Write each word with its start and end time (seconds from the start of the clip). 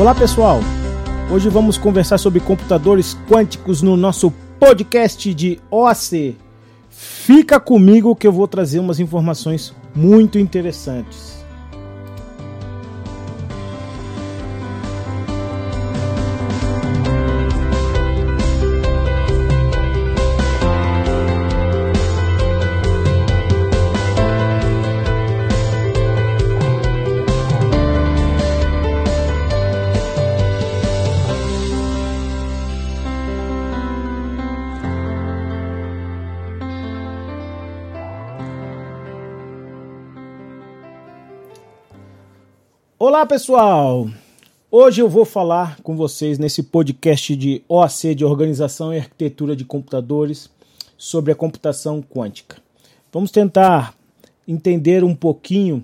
Olá 0.00 0.14
pessoal, 0.14 0.60
hoje 1.30 1.50
vamos 1.50 1.76
conversar 1.76 2.16
sobre 2.16 2.40
computadores 2.40 3.18
quânticos 3.28 3.82
no 3.82 3.98
nosso 3.98 4.30
podcast 4.58 5.34
de 5.34 5.60
OAC. 5.70 6.38
Fica 6.88 7.60
comigo 7.60 8.16
que 8.16 8.26
eu 8.26 8.32
vou 8.32 8.48
trazer 8.48 8.78
umas 8.78 8.98
informações 8.98 9.74
muito 9.94 10.38
interessantes. 10.38 11.39
Olá 43.02 43.24
pessoal! 43.24 44.10
Hoje 44.70 45.00
eu 45.00 45.08
vou 45.08 45.24
falar 45.24 45.80
com 45.80 45.96
vocês 45.96 46.38
nesse 46.38 46.62
podcast 46.62 47.34
de 47.34 47.64
OAC, 47.66 48.14
de 48.14 48.26
Organização 48.26 48.92
e 48.92 48.98
Arquitetura 48.98 49.56
de 49.56 49.64
Computadores, 49.64 50.50
sobre 50.98 51.32
a 51.32 51.34
computação 51.34 52.02
quântica. 52.02 52.58
Vamos 53.10 53.30
tentar 53.30 53.94
entender 54.46 55.02
um 55.02 55.14
pouquinho 55.14 55.82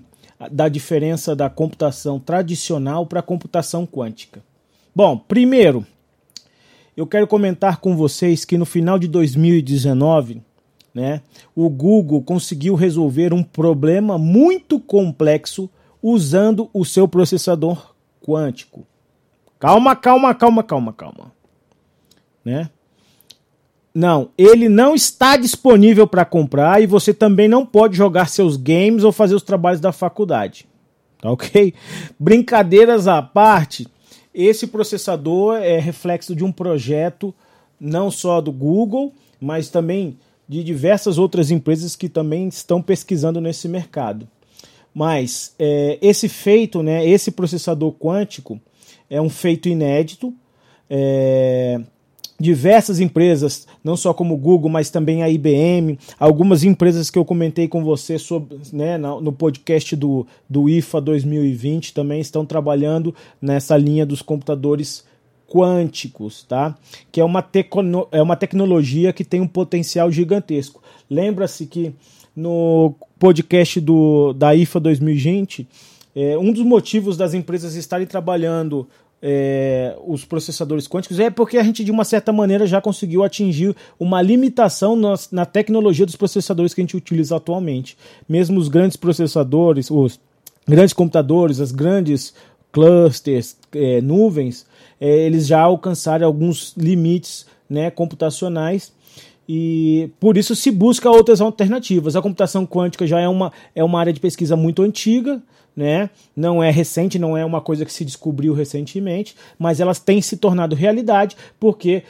da 0.51 0.69
diferença 0.69 1.35
da 1.35 1.49
computação 1.49 2.19
tradicional 2.19 3.03
para 3.03 3.21
a 3.21 3.23
computação 3.23 3.83
quântica. 3.87 4.43
Bom, 4.95 5.17
primeiro, 5.17 5.83
eu 6.95 7.07
quero 7.07 7.25
comentar 7.25 7.79
com 7.79 7.97
vocês 7.97 8.45
que 8.45 8.59
no 8.59 8.65
final 8.65 8.99
de 8.99 9.07
2019, 9.07 10.43
né, 10.93 11.23
o 11.55 11.67
Google 11.67 12.21
conseguiu 12.21 12.75
resolver 12.75 13.33
um 13.33 13.41
problema 13.41 14.19
muito 14.19 14.79
complexo 14.79 15.67
usando 16.01 16.69
o 16.73 16.85
seu 16.85 17.07
processador 17.07 17.93
quântico. 18.21 18.85
Calma, 19.59 19.95
calma, 19.95 20.35
calma, 20.35 20.63
calma, 20.63 20.93
calma. 20.93 21.31
Né? 22.43 22.69
Não, 23.93 24.29
ele 24.37 24.69
não 24.69 24.93
está 24.93 25.37
disponível 25.37 26.05
para 26.05 26.23
comprar 26.23 26.81
e 26.81 26.85
você 26.85 27.13
também 27.13 27.47
não 27.47 27.65
pode 27.65 27.97
jogar 27.97 28.29
seus 28.29 28.55
games 28.55 29.03
ou 29.03 29.11
fazer 29.11 29.33
os 29.33 29.41
trabalhos 29.41 29.81
da 29.81 29.91
faculdade. 29.91 30.67
Tá 31.19 31.31
ok? 31.31 31.73
Brincadeiras 32.19 33.07
à 33.07 33.21
parte, 33.21 33.87
esse 34.33 34.67
processador 34.67 35.57
é 35.57 35.79
reflexo 35.79 36.35
de 36.35 36.43
um 36.43 36.51
projeto 36.51 37.33
não 37.79 38.11
só 38.11 38.39
do 38.39 38.51
Google, 38.51 39.13
mas 39.41 39.69
também 39.69 40.19
de 40.47 40.63
diversas 40.63 41.17
outras 41.17 41.49
empresas 41.49 41.95
que 41.95 42.07
também 42.07 42.47
estão 42.47 42.81
pesquisando 42.81 43.41
nesse 43.41 43.67
mercado. 43.67 44.27
Mas 44.97 45.53
é, 45.59 45.99
esse 46.01 46.27
feito, 46.27 46.81
né, 46.81 47.07
esse 47.07 47.29
processador 47.29 47.91
quântico, 47.91 48.59
é 49.07 49.21
um 49.21 49.29
feito 49.29 49.69
inédito. 49.69 50.33
É, 50.89 51.79
diversas 52.39 52.99
empresas, 52.99 53.67
não 53.83 53.95
só 53.95 54.11
como 54.11 54.35
Google, 54.35 54.71
mas 54.71 54.89
também 54.89 55.21
a 55.21 55.29
IBM, 55.29 55.99
algumas 56.19 56.63
empresas 56.63 57.11
que 57.11 57.19
eu 57.19 57.23
comentei 57.23 57.67
com 57.67 57.83
você 57.83 58.17
sobre, 58.17 58.57
né, 58.73 58.97
no 58.97 59.31
podcast 59.31 59.95
do, 59.95 60.25
do 60.49 60.67
IFA 60.67 60.99
2020 60.99 61.93
também 61.93 62.19
estão 62.19 62.43
trabalhando 62.43 63.13
nessa 63.39 63.77
linha 63.77 64.03
dos 64.03 64.23
computadores 64.23 65.05
quânticos, 65.47 66.43
tá? 66.43 66.75
Que 67.11 67.21
é 67.21 67.23
uma, 67.23 67.43
tecno, 67.43 68.07
é 68.11 68.21
uma 68.21 68.35
tecnologia 68.35 69.13
que 69.13 69.23
tem 69.23 69.41
um 69.41 69.47
potencial 69.47 70.11
gigantesco. 70.11 70.81
Lembra-se 71.07 71.67
que 71.67 71.93
no 72.37 72.93
podcast 73.17 73.81
do, 73.81 74.31
da 74.33 74.53
IFA 74.53 74.79
2020, 74.79 75.67
é, 76.15 76.37
um 76.37 76.53
dos 76.53 76.63
motivos 76.63 77.17
das 77.17 77.33
empresas 77.33 77.73
estarem 77.73 78.05
trabalhando 78.05 78.87
é, 79.19 79.97
os 80.05 80.23
processadores 80.23 80.87
quânticos 80.87 81.19
é 81.19 81.31
porque 81.31 81.57
a 81.57 81.63
gente, 81.63 81.83
de 81.83 81.89
uma 81.89 82.03
certa 82.03 82.31
maneira, 82.31 82.67
já 82.67 82.79
conseguiu 82.79 83.23
atingir 83.23 83.75
uma 83.99 84.21
limitação 84.21 84.95
na, 84.95 85.15
na 85.31 85.45
tecnologia 85.47 86.05
dos 86.05 86.15
processadores 86.15 86.75
que 86.75 86.81
a 86.81 86.83
gente 86.83 86.95
utiliza 86.95 87.35
atualmente. 87.35 87.97
Mesmo 88.29 88.59
os 88.59 88.67
grandes 88.67 88.97
processadores, 88.97 89.89
os 89.89 90.19
grandes 90.67 90.93
computadores, 90.93 91.59
as 91.59 91.71
grandes 91.71 92.35
clusters, 92.71 93.57
é, 93.73 93.99
nuvens, 93.99 94.67
é, 95.01 95.25
eles 95.25 95.47
já 95.47 95.61
alcançaram 95.61 96.27
alguns 96.27 96.75
limites 96.77 97.47
né, 97.67 97.89
computacionais 97.89 98.95
e 99.47 100.09
por 100.19 100.37
isso 100.37 100.55
se 100.55 100.69
busca 100.69 101.09
outras 101.09 101.39
alternativas. 101.39 102.15
A 102.15 102.21
computação 102.21 102.65
quântica 102.65 103.07
já 103.07 103.19
é 103.19 103.27
uma, 103.27 103.51
é 103.73 103.83
uma 103.83 103.99
área 103.99 104.11
de 104.11 104.19
pesquisa 104.19 104.55
muito 104.55 104.81
antiga, 104.81 105.41
né? 105.75 106.09
não 106.35 106.63
é 106.63 106.69
recente, 106.69 107.19
não 107.19 107.37
é 107.37 107.45
uma 107.45 107.61
coisa 107.61 107.85
que 107.85 107.93
se 107.93 108.03
descobriu 108.03 108.53
recentemente, 108.53 109.35
mas 109.57 109.79
elas 109.79 109.99
têm 109.99 110.21
se 110.21 110.37
tornado 110.37 110.75
realidade 110.75 111.37
porque 111.59 112.03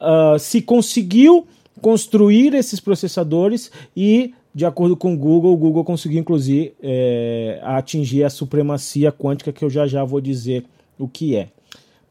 uh, 0.00 0.38
se 0.38 0.62
conseguiu 0.62 1.46
construir 1.82 2.54
esses 2.54 2.80
processadores 2.80 3.70
e, 3.96 4.32
de 4.54 4.64
acordo 4.64 4.96
com 4.96 5.14
o 5.14 5.16
Google, 5.16 5.52
o 5.52 5.56
Google 5.56 5.84
conseguiu 5.84 6.20
inclusive 6.20 6.72
é, 6.82 7.60
atingir 7.62 8.24
a 8.24 8.30
supremacia 8.30 9.10
quântica, 9.10 9.52
que 9.52 9.64
eu 9.64 9.70
já 9.70 9.86
já 9.86 10.04
vou 10.04 10.20
dizer 10.20 10.64
o 10.98 11.08
que 11.08 11.36
é. 11.36 11.48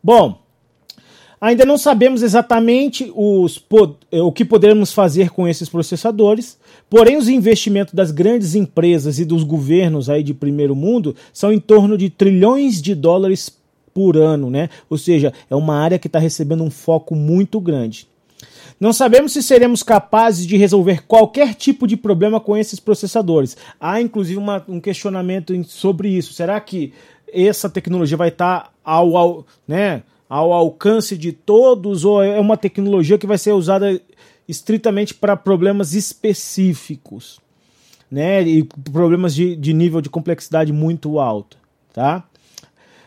Bom, 0.04 0.40
Ainda 1.42 1.66
não 1.66 1.78
sabemos 1.78 2.22
exatamente 2.22 3.12
os, 3.16 3.64
eh, 4.12 4.22
o 4.22 4.32
que 4.32 4.44
poderemos 4.44 4.92
fazer 4.92 5.30
com 5.30 5.48
esses 5.48 5.70
processadores, 5.70 6.58
porém 6.90 7.16
os 7.16 7.30
investimentos 7.30 7.94
das 7.94 8.12
grandes 8.12 8.56
empresas 8.56 9.20
e 9.20 9.26
dos 9.26 9.44
governos 9.44 10.10
aí 10.10 10.22
de 10.22 10.34
primeiro 10.34 10.76
mundo 10.76 11.16
são 11.32 11.54
em 11.54 11.60
torno 11.60 11.98
de 11.98 12.10
trilhões 12.10 12.82
de 12.82 12.94
dólares 12.94 13.58
por 13.94 14.18
ano, 14.18 14.50
né? 14.50 14.70
Ou 14.90 14.98
seja, 14.98 15.32
é 15.50 15.56
uma 15.56 15.76
área 15.76 15.98
que 15.98 16.08
está 16.08 16.20
recebendo 16.20 16.64
um 16.64 16.70
foco 16.70 17.16
muito 17.16 17.60
grande. 17.60 18.08
Não 18.80 18.94
sabemos 18.94 19.34
se 19.34 19.42
seremos 19.42 19.84
capazes 19.84 20.46
de 20.46 20.56
resolver 20.56 21.04
qualquer 21.06 21.54
tipo 21.54 21.86
de 21.88 21.98
problema 21.98 22.40
com 22.40 22.56
esses 22.56 22.80
processadores. 22.80 23.58
Há 23.80 24.02
inclusive 24.02 24.38
uma, 24.38 24.64
um 24.68 24.80
questionamento 24.80 25.54
sobre 25.66 26.10
isso. 26.10 26.34
Será 26.34 26.60
que 26.60 26.94
essa 27.32 27.70
tecnologia 27.70 28.18
vai 28.18 28.30
estar 28.30 28.64
tá 28.64 28.72
ao, 28.84 29.18
ao 29.18 29.46
né? 29.68 30.04
Ao 30.30 30.54
alcance 30.54 31.18
de 31.18 31.34
todos 31.34 32.06
ou 32.06 32.22
é 32.22 32.40
uma 32.40 32.56
tecnologia 32.56 33.18
que 33.18 33.26
vai 33.26 33.38
ser 33.38 33.52
usada 33.52 34.00
estritamente 34.48 35.14
para 35.14 35.36
problemas 35.36 35.94
específicos, 35.94 37.40
né? 38.12 38.44
E 38.44 38.64
problemas 38.64 39.34
de, 39.34 39.56
de 39.56 39.74
nível 39.74 40.02
de 40.02 40.10
complexidade 40.10 40.72
muito 40.72 41.20
alto, 41.20 41.58
tá? 41.92 42.24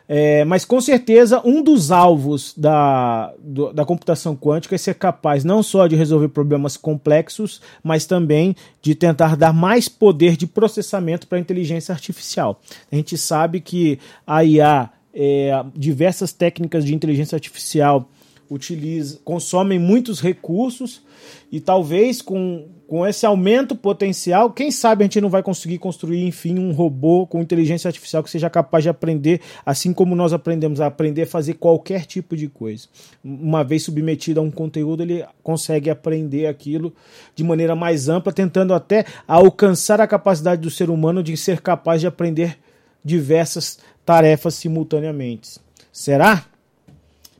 É, 0.08 0.44
mas 0.44 0.64
com 0.64 0.80
certeza 0.80 1.40
um 1.44 1.62
dos 1.62 1.90
alvos 1.90 2.52
da, 2.56 3.32
do, 3.38 3.72
da 3.72 3.84
computação 3.84 4.36
quântica 4.36 4.74
é 4.74 4.78
ser 4.78 4.94
capaz 4.94 5.44
não 5.44 5.62
só 5.62 5.86
de 5.86 5.96
resolver 5.96 6.28
problemas 6.28 6.76
complexos, 6.76 7.62
mas 7.82 8.04
também 8.04 8.54
de 8.82 8.94
tentar 8.94 9.36
dar 9.36 9.52
mais 9.52 9.88
poder 9.88 10.36
de 10.36 10.46
processamento 10.46 11.26
para 11.26 11.38
a 11.38 11.40
inteligência 11.40 11.92
artificial. 11.92 12.60
A 12.90 12.96
gente 12.96 13.16
sabe 13.16 13.60
que 13.60 13.98
a 14.26 14.44
IA 14.44 14.90
é, 15.14 15.50
diversas 15.74 16.32
técnicas 16.32 16.84
de 16.84 16.94
inteligência 16.94 17.36
artificial 17.36 18.08
utiliza, 18.54 19.18
consomem 19.24 19.78
muitos 19.78 20.20
recursos 20.20 21.02
e 21.50 21.60
talvez 21.60 22.20
com, 22.20 22.66
com 22.86 23.06
esse 23.06 23.24
aumento 23.24 23.74
potencial, 23.74 24.50
quem 24.50 24.70
sabe 24.70 25.02
a 25.02 25.06
gente 25.06 25.20
não 25.20 25.30
vai 25.30 25.42
conseguir 25.42 25.78
construir, 25.78 26.26
enfim, 26.26 26.58
um 26.58 26.72
robô 26.72 27.26
com 27.26 27.40
inteligência 27.40 27.88
artificial 27.88 28.22
que 28.22 28.30
seja 28.30 28.50
capaz 28.50 28.84
de 28.84 28.90
aprender, 28.90 29.40
assim 29.64 29.92
como 29.92 30.14
nós 30.14 30.32
aprendemos 30.32 30.80
a 30.80 30.86
aprender 30.86 31.22
a 31.22 31.26
fazer 31.26 31.54
qualquer 31.54 32.04
tipo 32.04 32.36
de 32.36 32.48
coisa. 32.48 32.88
Uma 33.24 33.64
vez 33.64 33.84
submetido 33.84 34.40
a 34.40 34.42
um 34.42 34.50
conteúdo, 34.50 35.02
ele 35.02 35.24
consegue 35.42 35.88
aprender 35.88 36.46
aquilo 36.46 36.92
de 37.34 37.44
maneira 37.44 37.74
mais 37.74 38.08
ampla, 38.08 38.32
tentando 38.32 38.74
até 38.74 39.04
alcançar 39.26 40.00
a 40.00 40.06
capacidade 40.06 40.60
do 40.60 40.70
ser 40.70 40.90
humano 40.90 41.22
de 41.22 41.36
ser 41.36 41.60
capaz 41.60 42.00
de 42.00 42.06
aprender 42.06 42.58
diversas 43.04 43.78
tarefas 44.04 44.54
simultaneamente. 44.54 45.60
Será? 45.92 46.44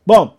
Bom, 0.05 0.35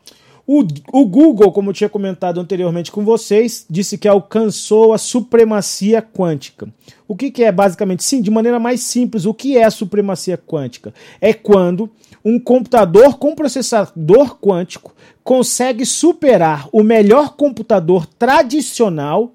o, 0.46 0.62
o, 0.92 1.06
Google, 1.06 1.50
como 1.52 1.70
eu 1.70 1.74
tinha 1.74 1.88
comentado 1.88 2.38
anteriormente 2.38 2.92
com 2.92 3.02
vocês, 3.02 3.64
disse 3.68 3.96
que 3.96 4.06
alcançou 4.06 4.92
a 4.92 4.98
supremacia 4.98 6.02
quântica. 6.02 6.68
O 7.08 7.16
que, 7.16 7.30
que, 7.30 7.42
é 7.42 7.50
basicamente? 7.50 8.04
Sim, 8.04 8.20
de 8.20 8.30
maneira 8.30 8.60
mais 8.60 8.80
simples, 8.80 9.24
o 9.24 9.32
que 9.32 9.56
é 9.56 9.64
a 9.64 9.70
supremacia 9.70 10.36
quântica? 10.36 10.92
É 11.18 11.32
quando 11.32 11.88
um 12.22 12.38
computador 12.38 13.16
com 13.16 13.34
processador 13.34 14.36
quântico 14.38 14.94
consegue 15.22 15.86
superar 15.86 16.68
o 16.72 16.82
melhor 16.82 17.36
computador 17.36 18.06
tradicional 18.06 19.32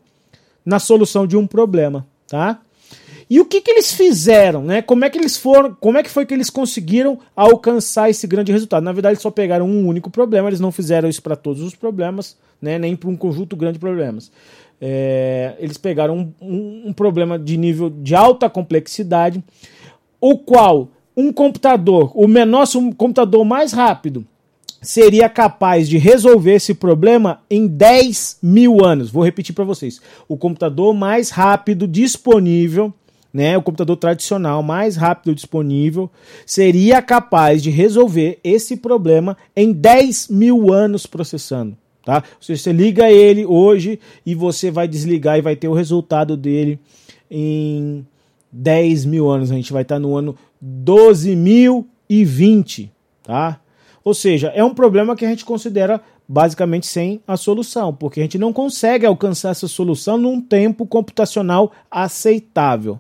na 0.64 0.78
solução 0.78 1.26
de 1.26 1.36
um 1.36 1.48
problema, 1.48 2.06
tá? 2.28 2.62
E 3.30 3.40
o 3.40 3.46
que, 3.46 3.62
que 3.62 3.70
eles 3.70 3.94
fizeram, 3.94 4.64
né? 4.64 4.82
Como 4.82 5.06
é 5.06 5.10
que 5.10 5.18
eles 5.18 5.38
foram, 5.38 5.76
como 5.80 6.00
é 6.00 6.04
que 6.04 6.10
foi 6.10 6.26
que 6.26 6.34
eles 6.34 6.50
conseguiram 6.50 7.20
alcançar 7.36 8.10
esse 8.10 8.26
grande 8.26 8.52
resultado? 8.52 8.84
Na 8.84 8.92
verdade, 8.92 9.14
eles 9.14 9.22
só 9.22 9.30
pegaram 9.30 9.68
um 9.68 9.88
único 9.88 10.10
problema, 10.10 10.50
eles 10.50 10.60
não 10.60 10.72
fizeram 10.72 11.08
isso 11.08 11.22
para 11.22 11.36
todos 11.36 11.62
os 11.62 11.76
problemas, 11.76 12.36
né? 12.60 12.80
Nem 12.80 12.96
para 12.96 13.10
um 13.10 13.16
conjunto 13.16 13.56
grande 13.56 13.74
de 13.74 13.80
problemas. 13.80 14.32
É, 14.82 15.56
eles 15.60 15.78
pegaram 15.78 16.18
um, 16.18 16.34
um, 16.42 16.84
um 16.88 16.94
problema 16.94 17.38
de 17.38 17.56
nível 17.56 17.90
de 17.90 18.16
alta 18.16 18.50
complexidade, 18.50 19.44
o 20.20 20.38
qual 20.38 20.90
um 21.16 21.32
computador, 21.32 22.12
o 22.16 22.28
menor 22.28 22.66
um 22.76 22.92
computador 22.92 23.46
mais 23.46 23.74
rápido, 23.74 24.26
seria 24.82 25.30
capaz 25.30 25.90
de 25.90 25.98
resolver 25.98 26.54
esse 26.54 26.74
problema 26.74 27.42
em 27.50 27.68
10 27.68 28.40
mil 28.42 28.84
anos. 28.84 29.12
Vou 29.12 29.24
repetir 29.24 29.54
para 29.54 29.66
vocês: 29.66 30.02
o 30.28 30.38
computador 30.38 30.94
mais 30.94 31.30
rápido 31.30 31.88
disponível, 31.88 32.94
né, 33.34 33.58
o 33.58 33.62
computador 33.62 33.98
tradicional 33.98 34.64
mais 34.64 34.96
rápido 34.96 35.36
disponível, 35.36 36.10
seria 36.46 37.02
capaz 37.02 37.62
de 37.62 37.70
resolver 37.70 38.40
esse 38.44 38.78
problema 38.78 39.38
em 39.56 39.72
10 39.72 40.30
mil 40.30 40.74
anos 40.74 41.06
processando. 41.06 41.78
Tá? 42.04 42.24
Você 42.42 42.72
liga 42.72 43.12
ele 43.12 43.46
hoje 43.46 44.00
e 44.26 44.34
você 44.34 44.72
vai 44.72 44.88
desligar 44.88 45.38
e 45.38 45.42
vai 45.42 45.56
ter 45.56 45.68
o 45.68 45.74
resultado 45.74 46.36
dele 46.36 46.80
em 47.30 48.04
10 48.52 49.06
mil 49.06 49.30
anos. 49.30 49.52
A 49.52 49.56
gente 49.56 49.72
vai 49.72 49.84
estar 49.84 50.00
no 50.00 50.18
ano 50.18 50.36
12.020, 50.64 52.90
tá? 53.22 53.62
Ou 54.04 54.16
seja, 54.16 54.48
é 54.56 54.64
um 54.64 54.74
problema 54.74 55.16
que 55.16 55.24
a 55.24 55.30
gente 55.30 55.46
considera 55.46 56.02
basicamente 56.28 56.88
sem 56.88 57.22
a 57.28 57.38
solução, 57.38 57.94
porque 57.94 58.20
a 58.20 58.24
gente 58.24 58.40
não 58.40 58.52
consegue 58.54 59.06
alcançar 59.06 59.50
essa 59.50 59.68
solução 59.68 60.18
num 60.18 60.42
tempo 60.42 60.88
computacional 60.88 61.72
aceitável. 61.92 63.00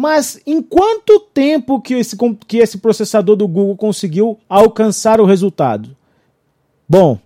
Mas 0.00 0.40
em 0.46 0.62
quanto 0.62 1.18
tempo 1.18 1.80
que 1.80 1.94
esse, 1.94 2.16
que 2.46 2.58
esse 2.58 2.78
processador 2.78 3.34
do 3.34 3.48
Google 3.48 3.76
conseguiu 3.76 4.38
alcançar 4.48 5.20
o 5.20 5.24
resultado? 5.24 5.96
Bom, 6.88 7.18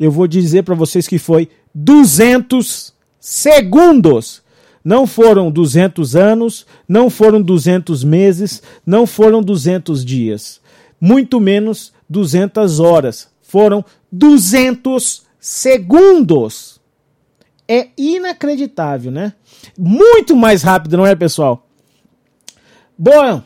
eu 0.00 0.10
vou 0.10 0.26
dizer 0.26 0.64
para 0.64 0.74
vocês 0.74 1.06
que 1.06 1.16
foi 1.16 1.48
200 1.72 2.92
segundos. 3.20 4.42
Não 4.84 5.06
foram 5.06 5.48
200 5.48 6.16
anos, 6.16 6.66
não 6.88 7.08
foram 7.08 7.40
200 7.40 8.02
meses, 8.02 8.60
não 8.84 9.06
foram 9.06 9.40
200 9.40 10.04
dias, 10.04 10.60
muito 11.00 11.38
menos 11.38 11.92
200 12.10 12.80
horas. 12.80 13.28
Foram 13.40 13.84
200 14.10 15.22
segundos. 15.38 16.80
É 17.68 17.90
inacreditável, 17.96 19.12
né? 19.12 19.34
Muito 19.78 20.34
mais 20.34 20.64
rápido, 20.64 20.96
não 20.96 21.06
é, 21.06 21.14
pessoal? 21.14 21.61
Bom, 23.04 23.42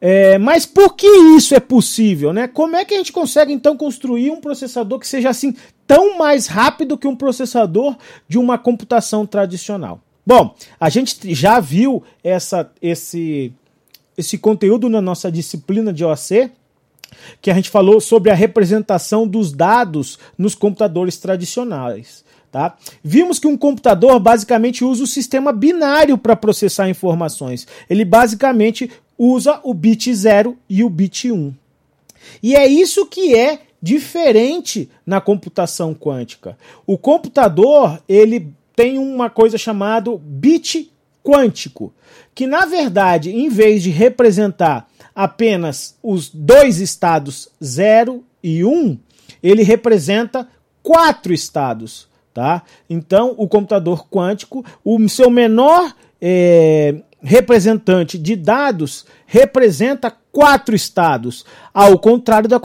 é, 0.00 0.38
mas 0.38 0.64
por 0.64 0.96
que 0.96 1.06
isso 1.36 1.54
é 1.54 1.60
possível, 1.60 2.32
né? 2.32 2.48
Como 2.48 2.74
é 2.74 2.82
que 2.82 2.94
a 2.94 2.96
gente 2.96 3.12
consegue 3.12 3.52
então 3.52 3.76
construir 3.76 4.30
um 4.30 4.40
processador 4.40 4.98
que 4.98 5.06
seja 5.06 5.28
assim 5.28 5.54
tão 5.86 6.16
mais 6.16 6.46
rápido 6.46 6.96
que 6.96 7.06
um 7.06 7.14
processador 7.14 7.94
de 8.26 8.38
uma 8.38 8.56
computação 8.56 9.26
tradicional? 9.26 10.00
Bom, 10.24 10.54
a 10.80 10.88
gente 10.88 11.34
já 11.34 11.60
viu 11.60 12.02
essa, 12.24 12.72
esse, 12.80 13.52
esse 14.16 14.38
conteúdo 14.38 14.88
na 14.88 15.02
nossa 15.02 15.30
disciplina 15.30 15.92
de 15.92 16.02
OAC, 16.02 16.50
que 17.42 17.50
a 17.50 17.54
gente 17.54 17.68
falou 17.68 18.00
sobre 18.00 18.30
a 18.30 18.34
representação 18.34 19.28
dos 19.28 19.52
dados 19.52 20.18
nos 20.38 20.54
computadores 20.54 21.18
tradicionais. 21.18 22.24
Tá? 22.50 22.76
Vimos 23.02 23.38
que 23.38 23.46
um 23.46 23.56
computador 23.56 24.18
basicamente 24.18 24.84
usa 24.84 25.04
o 25.04 25.06
sistema 25.06 25.52
binário 25.52 26.18
para 26.18 26.34
processar 26.34 26.88
informações. 26.88 27.66
Ele 27.88 28.04
basicamente 28.04 28.90
usa 29.16 29.60
o 29.62 29.72
bit 29.72 30.12
0 30.12 30.56
e 30.68 30.82
o 30.82 30.90
bit 30.90 31.30
1. 31.30 31.36
Um. 31.36 31.54
E 32.42 32.56
é 32.56 32.66
isso 32.66 33.06
que 33.06 33.34
é 33.36 33.60
diferente 33.80 34.90
na 35.06 35.20
computação 35.20 35.94
quântica. 35.94 36.58
O 36.86 36.98
computador, 36.98 38.02
ele 38.08 38.52
tem 38.74 38.98
uma 38.98 39.30
coisa 39.30 39.56
chamada 39.56 40.10
bit 40.20 40.90
quântico, 41.22 41.92
que 42.34 42.46
na 42.46 42.64
verdade, 42.64 43.30
em 43.30 43.48
vez 43.48 43.82
de 43.82 43.90
representar 43.90 44.88
apenas 45.14 45.96
os 46.02 46.28
dois 46.28 46.78
estados 46.78 47.48
0 47.62 48.24
e 48.42 48.64
1, 48.64 48.68
um, 48.68 48.98
ele 49.42 49.62
representa 49.62 50.48
quatro 50.82 51.32
estados, 51.32 52.08
tá? 52.32 52.62
Então, 52.88 53.34
o 53.36 53.48
computador 53.48 54.06
quântico, 54.08 54.64
o 54.84 55.08
seu 55.08 55.30
menor 55.30 55.94
é, 56.20 56.96
representante 57.22 58.18
de 58.18 58.36
dados 58.36 59.04
representa 59.26 60.12
quatro 60.32 60.74
estados, 60.74 61.44
ao 61.72 61.98
contrário 61.98 62.48
da, 62.48 62.60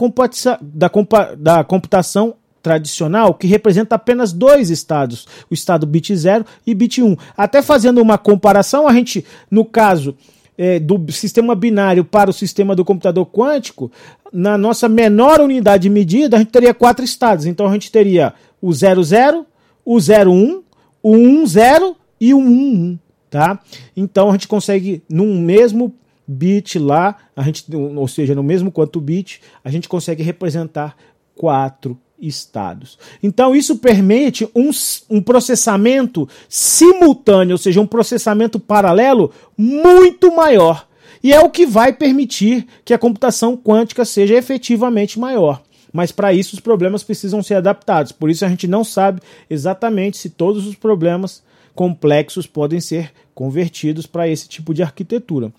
da, 0.62 0.90
da 1.36 1.64
computação 1.64 2.34
tradicional, 2.62 3.34
que 3.34 3.46
representa 3.46 3.94
apenas 3.94 4.32
dois 4.32 4.70
estados, 4.70 5.26
o 5.50 5.54
estado 5.54 5.86
bit 5.86 6.14
0 6.16 6.44
e 6.66 6.74
bit 6.74 7.02
1. 7.02 7.06
Um. 7.06 7.16
Até 7.36 7.62
fazendo 7.62 8.00
uma 8.00 8.18
comparação, 8.18 8.88
a 8.88 8.92
gente, 8.92 9.24
no 9.50 9.64
caso 9.64 10.16
é, 10.58 10.78
do 10.78 11.12
sistema 11.12 11.54
binário 11.54 12.04
para 12.04 12.30
o 12.30 12.32
sistema 12.32 12.74
do 12.74 12.84
computador 12.84 13.26
quântico, 13.26 13.90
na 14.32 14.56
nossa 14.58 14.88
menor 14.88 15.40
unidade 15.40 15.84
de 15.84 15.90
medida, 15.90 16.36
a 16.36 16.38
gente 16.40 16.50
teria 16.50 16.74
quatro 16.74 17.04
estados. 17.04 17.46
Então 17.46 17.66
a 17.66 17.72
gente 17.72 17.90
teria 17.90 18.34
o 18.60 18.72
00, 18.72 19.46
o 19.86 19.96
01, 19.96 20.62
o 21.02 21.16
10 21.46 21.94
e 22.20 22.34
o 22.34 22.38
11 22.38 22.98
tá? 23.30 23.60
Então 23.96 24.28
a 24.28 24.32
gente 24.32 24.48
consegue 24.48 25.02
num 25.08 25.38
mesmo 25.40 25.94
bit 26.26 26.78
lá, 26.78 27.16
a 27.36 27.42
gente, 27.42 27.64
ou 27.74 28.08
seja, 28.08 28.34
no 28.34 28.42
mesmo 28.42 28.72
quanto 28.72 29.00
bit, 29.00 29.40
a 29.62 29.70
gente 29.70 29.88
consegue 29.88 30.22
representar 30.22 30.96
quatro 31.34 31.98
estados. 32.18 32.98
Então 33.22 33.54
isso 33.54 33.76
permite 33.76 34.48
um, 34.54 34.70
um 35.10 35.20
processamento 35.20 36.28
simultâneo, 36.48 37.54
ou 37.54 37.58
seja, 37.58 37.80
um 37.80 37.86
processamento 37.86 38.58
paralelo 38.58 39.30
muito 39.56 40.34
maior. 40.34 40.88
E 41.22 41.32
é 41.32 41.40
o 41.40 41.50
que 41.50 41.66
vai 41.66 41.92
permitir 41.92 42.66
que 42.84 42.94
a 42.94 42.98
computação 42.98 43.56
quântica 43.56 44.04
seja 44.04 44.34
efetivamente 44.34 45.18
maior. 45.18 45.62
Mas 45.96 46.12
para 46.12 46.34
isso 46.34 46.52
os 46.52 46.60
problemas 46.60 47.02
precisam 47.02 47.42
ser 47.42 47.54
adaptados. 47.54 48.12
Por 48.12 48.28
isso 48.28 48.44
a 48.44 48.48
gente 48.48 48.68
não 48.68 48.84
sabe 48.84 49.22
exatamente 49.48 50.18
se 50.18 50.28
todos 50.28 50.66
os 50.66 50.74
problemas 50.74 51.42
complexos 51.74 52.46
podem 52.46 52.82
ser 52.82 53.10
convertidos 53.34 54.06
para 54.06 54.28
esse 54.28 54.46
tipo 54.46 54.74
de 54.74 54.82
arquitetura. 54.82 55.50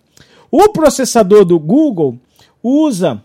O 0.52 0.70
processador 0.70 1.44
do 1.44 1.58
Google 1.58 2.20
usa 2.62 3.20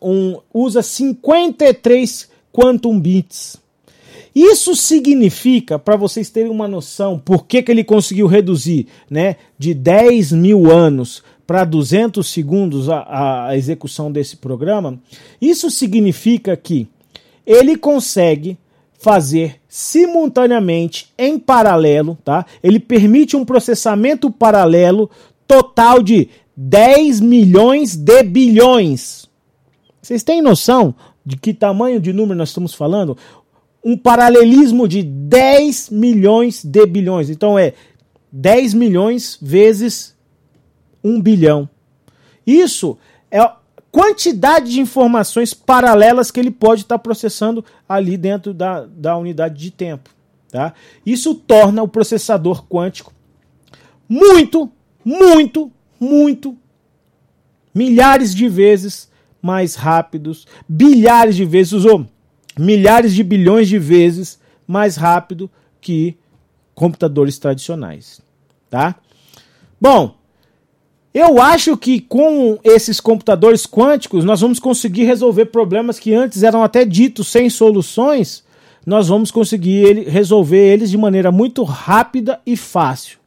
um 0.00 0.38
usa 0.52 0.80
53 0.80 2.30
quantum 2.52 3.00
bits. 3.00 3.56
Isso 4.32 4.76
significa, 4.76 5.76
para 5.76 5.96
vocês 5.96 6.30
terem 6.30 6.50
uma 6.50 6.68
noção, 6.68 7.18
por 7.18 7.46
que, 7.46 7.62
que 7.62 7.70
ele 7.72 7.82
conseguiu 7.82 8.28
reduzir 8.28 8.86
né, 9.10 9.36
de 9.58 9.74
10 9.74 10.32
mil 10.32 10.70
anos 10.70 11.20
para 11.46 11.64
200 11.64 12.26
segundos 12.26 12.88
a, 12.88 13.48
a 13.48 13.56
execução 13.56 14.10
desse 14.10 14.36
programa, 14.36 14.98
isso 15.40 15.70
significa 15.70 16.56
que 16.56 16.88
ele 17.46 17.76
consegue 17.76 18.58
fazer 18.98 19.56
simultaneamente 19.68 21.12
em 21.18 21.38
paralelo, 21.38 22.16
tá? 22.24 22.46
Ele 22.62 22.80
permite 22.80 23.36
um 23.36 23.44
processamento 23.44 24.30
paralelo 24.30 25.10
total 25.46 26.02
de 26.02 26.28
10 26.56 27.20
milhões 27.20 27.96
de 27.96 28.22
bilhões. 28.22 29.28
Vocês 30.00 30.22
têm 30.22 30.40
noção 30.40 30.94
de 31.24 31.36
que 31.36 31.52
tamanho 31.52 32.00
de 32.00 32.12
número 32.12 32.38
nós 32.38 32.48
estamos 32.48 32.72
falando? 32.72 33.16
Um 33.84 33.96
paralelismo 33.96 34.88
de 34.88 35.02
10 35.02 35.90
milhões 35.90 36.64
de 36.64 36.86
bilhões. 36.86 37.28
Então 37.28 37.58
é 37.58 37.74
10 38.32 38.72
milhões 38.72 39.38
vezes 39.40 40.13
1 41.04 41.20
bilhão. 41.20 41.68
Isso 42.46 42.98
é 43.30 43.38
quantidade 43.92 44.72
de 44.72 44.80
informações 44.80 45.54
paralelas 45.54 46.32
que 46.32 46.40
ele 46.40 46.50
pode 46.50 46.82
estar 46.82 46.98
processando 46.98 47.64
ali 47.88 48.16
dentro 48.16 48.52
da, 48.52 48.86
da 48.86 49.16
unidade 49.16 49.56
de 49.56 49.70
tempo. 49.70 50.10
Tá? 50.50 50.74
Isso 51.06 51.34
torna 51.34 51.80
o 51.80 51.86
processador 51.86 52.66
quântico 52.66 53.12
muito, 54.08 54.70
muito, 55.04 55.70
muito, 56.00 56.56
milhares 57.74 58.34
de 58.34 58.48
vezes 58.48 59.10
mais 59.40 59.74
rápidos, 59.74 60.46
bilhares 60.68 61.36
de 61.36 61.44
vezes, 61.44 61.84
ou 61.84 62.06
milhares 62.58 63.14
de 63.14 63.22
bilhões 63.22 63.68
de 63.68 63.78
vezes 63.78 64.40
mais 64.66 64.96
rápido 64.96 65.50
que 65.80 66.16
computadores 66.74 67.38
tradicionais. 67.38 68.20
Tá? 68.68 68.96
Bom, 69.80 70.16
eu 71.14 71.40
acho 71.40 71.76
que 71.76 72.00
com 72.00 72.58
esses 72.64 73.00
computadores 73.00 73.64
quânticos 73.64 74.24
nós 74.24 74.40
vamos 74.40 74.58
conseguir 74.58 75.04
resolver 75.04 75.46
problemas 75.46 76.00
que 76.00 76.12
antes 76.12 76.42
eram 76.42 76.64
até 76.64 76.84
ditos 76.84 77.28
sem 77.28 77.48
soluções. 77.48 78.42
Nós 78.84 79.06
vamos 79.06 79.30
conseguir 79.30 79.84
ele, 79.84 80.10
resolver 80.10 80.58
eles 80.58 80.90
de 80.90 80.98
maneira 80.98 81.30
muito 81.30 81.62
rápida 81.62 82.40
e 82.44 82.56
fácil. 82.56 83.18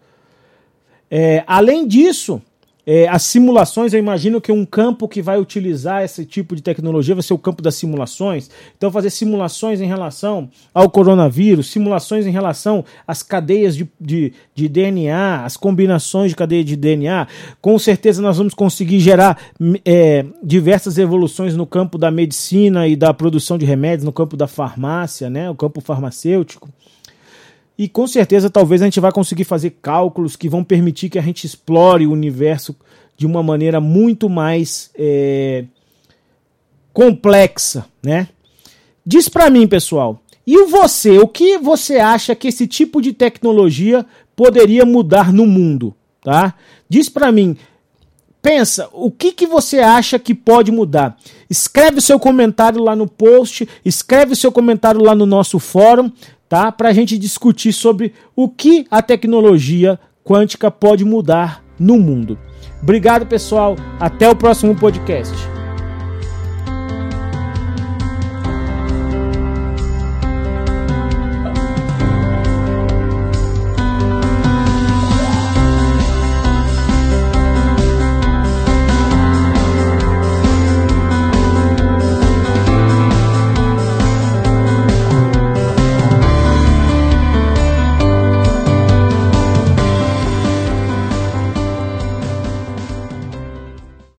É, 1.10 1.46
além 1.48 1.88
disso, 1.88 2.42
é, 2.90 3.06
as 3.10 3.24
simulações, 3.24 3.92
eu 3.92 4.00
imagino 4.00 4.40
que 4.40 4.50
um 4.50 4.66
campo 4.66 5.10
que 5.10 5.22
vai 5.22 5.38
utilizar 5.38 6.06
esse 6.06 6.26
tipo 6.26 6.56
de 6.56 6.62
tecnologia 6.62 7.14
vai 7.14 7.22
ser 7.22 7.34
o 7.34 7.38
campo 7.38 7.62
das 7.62 7.76
simulações. 7.76 8.50
Então, 8.78 8.90
fazer 8.90 9.10
simulações 9.10 9.82
em 9.82 9.86
relação 9.86 10.50
ao 10.74 10.90
coronavírus, 10.90 11.70
simulações 11.70 12.26
em 12.26 12.32
relação 12.32 12.86
às 13.06 13.22
cadeias 13.22 13.76
de, 13.76 13.90
de, 14.00 14.32
de 14.56 14.70
DNA, 14.70 15.44
as 15.44 15.58
combinações 15.58 16.30
de 16.30 16.38
cadeia 16.38 16.64
de 16.64 16.78
DNA. 16.78 17.28
Com 17.60 17.78
certeza, 17.78 18.22
nós 18.22 18.38
vamos 18.38 18.54
conseguir 18.54 19.02
gerar 19.02 19.38
é, 19.84 20.26
diversas 20.42 20.98
evoluções 20.98 21.58
no 21.58 21.66
campo 21.66 21.98
da 21.98 22.10
medicina 22.10 22.88
e 22.88 22.96
da 22.96 23.14
produção 23.14 23.58
de 23.58 23.66
remédios, 23.66 24.06
no 24.06 24.14
campo 24.14 24.38
da 24.38 24.48
farmácia, 24.48 25.30
né, 25.30 25.50
o 25.50 25.56
campo 25.56 25.82
farmacêutico. 25.82 26.70
E 27.78 27.88
com 27.88 28.08
certeza, 28.08 28.50
talvez 28.50 28.82
a 28.82 28.86
gente 28.86 29.00
vai 29.00 29.12
conseguir 29.12 29.44
fazer 29.44 29.78
cálculos 29.82 30.36
que 30.36 30.50
vão 30.50 30.64
permitir 30.64 31.10
que 31.10 31.20
a 31.20 31.22
gente 31.22 31.46
explore 31.46 32.08
o 32.08 32.12
universo 32.12 32.76
de 33.16 33.26
uma 33.26 33.44
maneira 33.44 33.80
muito 33.80 34.28
mais 34.28 34.90
é, 34.96 35.66
complexa, 36.92 37.86
né? 38.02 38.28
Diz 39.06 39.30
para 39.30 39.50
mim, 39.50 39.68
pessoal, 39.68 40.20
e 40.46 40.66
você, 40.66 41.20
o 41.20 41.28
que 41.28 41.58
você 41.58 41.98
acha 41.98 42.34
que 42.34 42.48
esse 42.48 42.66
tipo 42.66 43.02
de 43.02 43.14
tecnologia 43.14 44.06
poderia 44.36 44.86
mudar 44.86 45.32
no 45.32 45.46
mundo, 45.46 45.94
tá? 46.24 46.54
Diz 46.90 47.10
para 47.10 47.32
mim, 47.32 47.58
pensa, 48.42 48.88
o 48.94 49.12
que, 49.12 49.32
que 49.32 49.46
você 49.46 49.80
acha 49.80 50.18
que 50.18 50.34
pode 50.34 50.72
mudar? 50.72 51.18
Escreve 51.50 51.98
o 51.98 52.02
seu 52.02 52.20
comentário 52.20 52.82
lá 52.82 52.96
no 52.96 53.08
post, 53.08 53.68
escreve 53.84 54.34
o 54.34 54.36
seu 54.38 54.52
comentário 54.52 55.02
lá 55.02 55.14
no 55.14 55.26
nosso 55.26 55.60
fórum, 55.60 56.12
tá? 56.48 56.72
Para 56.72 56.90
a 56.90 56.94
gente 56.94 57.18
discutir 57.18 57.74
sobre 57.74 58.14
o 58.36 58.50
que 58.50 58.86
a 58.90 59.02
tecnologia 59.02 60.00
quântica 60.24 60.70
pode 60.70 61.06
mudar 61.06 61.64
no 61.80 61.98
mundo. 61.98 62.38
Obrigado, 62.82 63.26
pessoal. 63.26 63.76
Até 64.00 64.30
o 64.30 64.36
próximo 64.36 64.76
podcast. 64.76 65.57